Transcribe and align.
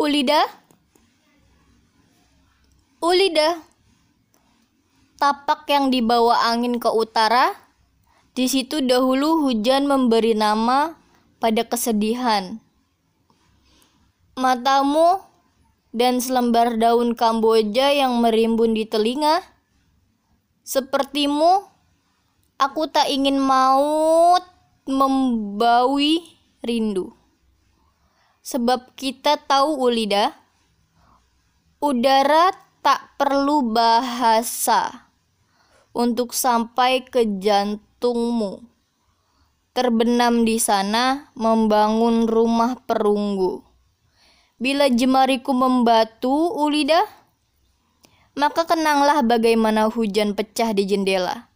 Ulida? 0.00 0.48
Ulida. 3.04 3.60
Tapak 5.20 5.68
yang 5.68 5.92
dibawa 5.92 6.48
angin 6.48 6.80
ke 6.80 6.88
utara. 6.88 7.52
Di 8.32 8.48
situ 8.48 8.80
dahulu 8.80 9.44
hujan 9.44 9.84
memberi 9.84 10.32
nama 10.32 10.96
pada 11.36 11.68
kesedihan. 11.68 12.56
Matamu 14.40 15.20
dan 15.92 16.16
selembar 16.24 16.80
daun 16.80 17.12
Kamboja 17.12 17.92
yang 17.92 18.24
merimbun 18.24 18.72
di 18.72 18.88
telinga. 18.88 19.44
Sepertimu, 20.64 21.68
aku 22.56 22.88
tak 22.88 23.04
ingin 23.12 23.36
maut 23.36 24.48
membawi 24.88 26.24
rindu. 26.64 27.19
Sebab 28.50 28.98
kita 28.98 29.38
tahu 29.46 29.78
Ulida, 29.78 30.34
udara 31.78 32.50
tak 32.82 33.14
perlu 33.14 33.70
bahasa 33.70 35.06
untuk 35.94 36.34
sampai 36.34 37.06
ke 37.06 37.38
jantungmu. 37.38 38.66
Terbenam 39.70 40.42
di 40.42 40.58
sana 40.58 41.30
membangun 41.38 42.26
rumah 42.26 42.74
perunggu. 42.90 43.62
Bila 44.58 44.90
jemariku 44.90 45.54
membatu, 45.54 46.50
Ulida, 46.58 47.06
maka 48.34 48.66
kenanglah 48.66 49.22
bagaimana 49.22 49.86
hujan 49.86 50.34
pecah 50.34 50.74
di 50.74 50.90
jendela. 50.90 51.54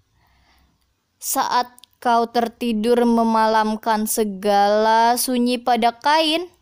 Saat 1.18 1.74
kau 1.98 2.30
tertidur 2.30 3.02
memalamkan 3.02 4.06
segala 4.06 5.18
sunyi 5.18 5.58
pada 5.58 5.90
kain, 5.98 6.53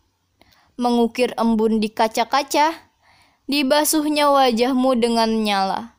mengukir 0.83 1.31
embun 1.39 1.79
di 1.79 1.87
kaca-kaca, 1.87 2.75
dibasuhnya 3.47 4.27
wajahmu 4.27 4.99
dengan 4.99 5.31
nyala. 5.47 5.95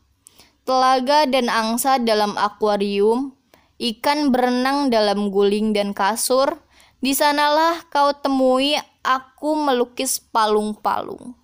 Telaga 0.61 1.25
dan 1.25 1.49
angsa 1.49 1.97
dalam 1.97 2.37
akuarium, 2.37 3.33
ikan 3.81 4.29
berenang 4.29 4.93
dalam 4.93 5.33
guling 5.33 5.73
dan 5.73 5.97
kasur, 5.97 6.61
di 7.01 7.17
sanalah 7.17 7.85
kau 7.89 8.13
temui 8.13 8.77
aku 9.05 9.57
melukis 9.57 10.17
palung-palung. 10.21 11.37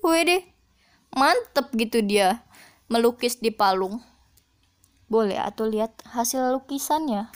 Wede, 0.00 0.40
mantep 1.12 1.68
gitu 1.76 2.00
dia 2.00 2.44
melukis 2.88 3.36
di 3.36 3.52
palung. 3.52 4.00
Boleh 5.12 5.36
atau 5.36 5.68
lihat 5.68 5.92
hasil 6.08 6.56
lukisannya. 6.56 7.28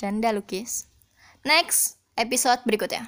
Canda 0.00 0.32
lukis. 0.32 0.88
Next 1.44 2.00
episode 2.16 2.64
berikutnya. 2.64 3.04